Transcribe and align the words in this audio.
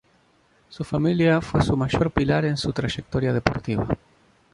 Su 0.69 0.83
familia 0.83 1.41
fue 1.41 1.61
su 1.61 1.77
mayor 1.77 2.09
pilar 2.09 2.43
en 2.45 2.57
su 2.57 2.73
trayectoria 2.73 3.31
deportiva. 3.33 3.85